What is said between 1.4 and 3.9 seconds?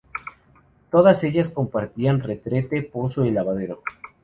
compartían retrete, pozo y lavadero.